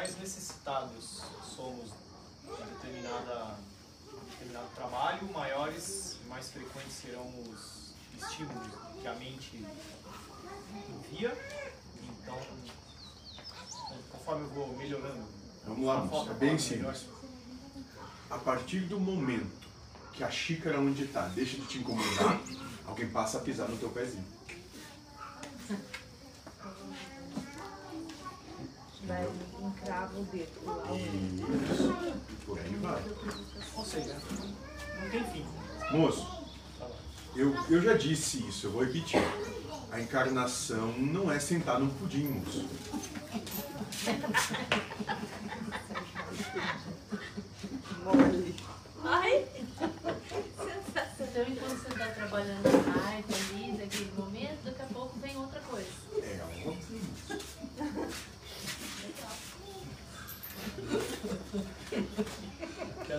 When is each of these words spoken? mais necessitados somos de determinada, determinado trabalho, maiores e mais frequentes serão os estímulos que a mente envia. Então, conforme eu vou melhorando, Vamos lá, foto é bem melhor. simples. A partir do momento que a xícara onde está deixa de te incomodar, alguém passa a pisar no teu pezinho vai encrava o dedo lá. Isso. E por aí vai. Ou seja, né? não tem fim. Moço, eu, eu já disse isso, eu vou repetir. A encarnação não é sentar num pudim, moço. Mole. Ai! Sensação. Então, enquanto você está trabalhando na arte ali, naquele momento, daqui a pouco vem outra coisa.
mais 0.00 0.16
necessitados 0.16 1.20
somos 1.54 1.90
de 2.42 2.64
determinada, 2.72 3.54
determinado 4.30 4.68
trabalho, 4.74 5.30
maiores 5.30 6.16
e 6.24 6.26
mais 6.26 6.50
frequentes 6.50 6.94
serão 6.94 7.28
os 7.42 7.92
estímulos 8.18 8.66
que 8.98 9.06
a 9.06 9.14
mente 9.16 9.62
envia. 10.88 11.36
Então, 12.02 12.38
conforme 14.10 14.44
eu 14.44 14.48
vou 14.48 14.74
melhorando, 14.78 15.22
Vamos 15.66 15.86
lá, 15.86 16.08
foto 16.08 16.30
é 16.30 16.34
bem 16.34 16.54
melhor. 16.54 16.94
simples. 16.94 17.04
A 18.30 18.38
partir 18.38 18.80
do 18.86 18.98
momento 18.98 19.68
que 20.14 20.24
a 20.24 20.30
xícara 20.30 20.80
onde 20.80 21.04
está 21.04 21.28
deixa 21.28 21.58
de 21.58 21.66
te 21.66 21.76
incomodar, 21.76 22.40
alguém 22.86 23.10
passa 23.10 23.36
a 23.36 23.42
pisar 23.42 23.68
no 23.68 23.76
teu 23.76 23.90
pezinho 23.90 24.24
vai 29.10 29.28
encrava 29.60 30.18
o 30.18 30.24
dedo 30.24 30.64
lá. 30.64 30.84
Isso. 30.94 31.92
E 32.30 32.34
por 32.44 32.58
aí 32.58 32.74
vai. 32.76 33.02
Ou 33.76 33.84
seja, 33.84 34.14
né? 34.14 34.54
não 35.02 35.10
tem 35.10 35.24
fim. 35.24 35.46
Moço, 35.90 36.26
eu, 37.34 37.54
eu 37.68 37.82
já 37.82 37.94
disse 37.94 38.46
isso, 38.46 38.68
eu 38.68 38.70
vou 38.70 38.84
repetir. 38.84 39.20
A 39.90 40.00
encarnação 40.00 40.92
não 40.98 41.30
é 41.30 41.40
sentar 41.40 41.80
num 41.80 41.90
pudim, 41.90 42.28
moço. 42.28 42.68
Mole. 48.04 48.56
Ai! 49.04 49.46
Sensação. 50.56 51.26
Então, 51.26 51.42
enquanto 51.42 51.78
você 51.80 51.88
está 51.88 52.06
trabalhando 52.06 52.86
na 52.86 53.02
arte 53.08 53.34
ali, 53.34 53.72
naquele 53.72 54.12
momento, 54.16 54.64
daqui 54.64 54.82
a 54.82 54.86
pouco 54.86 55.18
vem 55.18 55.36
outra 55.36 55.60
coisa. 55.60 56.09